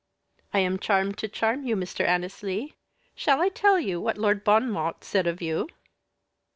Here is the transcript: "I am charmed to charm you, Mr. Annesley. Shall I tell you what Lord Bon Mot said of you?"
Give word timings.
"I 0.51 0.57
am 0.61 0.79
charmed 0.79 1.19
to 1.19 1.27
charm 1.27 1.63
you, 1.63 1.75
Mr. 1.75 2.03
Annesley. 2.03 2.75
Shall 3.13 3.39
I 3.39 3.49
tell 3.49 3.79
you 3.79 4.01
what 4.01 4.17
Lord 4.17 4.43
Bon 4.43 4.67
Mot 4.67 5.03
said 5.03 5.27
of 5.27 5.43
you?" 5.43 5.67